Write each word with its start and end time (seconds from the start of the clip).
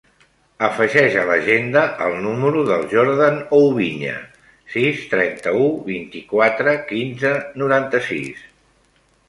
Afegeix 0.67 1.17
a 1.23 1.25
l'agenda 1.31 1.83
el 2.05 2.15
número 2.23 2.63
del 2.69 2.87
Jordan 2.93 3.37
Oubiña: 3.59 4.15
sis, 4.79 5.05
trenta-u, 5.13 5.71
vint-i-quatre, 5.93 6.77
quinze, 6.91 7.39
noranta-sis. 7.65 8.45